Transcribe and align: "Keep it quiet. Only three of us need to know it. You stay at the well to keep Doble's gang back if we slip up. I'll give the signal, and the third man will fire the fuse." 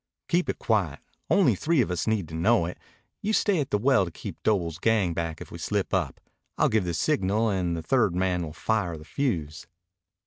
"Keep 0.29 0.49
it 0.49 0.57
quiet. 0.57 0.97
Only 1.29 1.53
three 1.53 1.79
of 1.79 1.91
us 1.91 2.07
need 2.07 2.27
to 2.29 2.33
know 2.33 2.65
it. 2.65 2.79
You 3.21 3.33
stay 3.33 3.59
at 3.59 3.69
the 3.69 3.77
well 3.77 4.03
to 4.05 4.09
keep 4.09 4.41
Doble's 4.41 4.79
gang 4.79 5.13
back 5.13 5.39
if 5.41 5.51
we 5.51 5.59
slip 5.59 5.93
up. 5.93 6.19
I'll 6.57 6.69
give 6.69 6.85
the 6.85 6.95
signal, 6.95 7.49
and 7.49 7.77
the 7.77 7.83
third 7.83 8.15
man 8.15 8.41
will 8.41 8.51
fire 8.51 8.97
the 8.97 9.05
fuse." 9.05 9.67